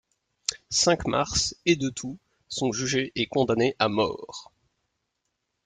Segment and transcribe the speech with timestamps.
[0.71, 2.17] Cinq-Mars et de Thou
[2.49, 4.51] sont jugés et condamnés à mort.